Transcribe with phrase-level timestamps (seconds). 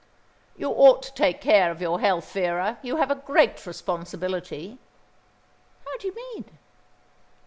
[0.57, 2.79] "You ought to take care of your health, Vera.
[2.81, 4.79] You have a great responsibility."
[5.85, 6.45] "How do you mean?"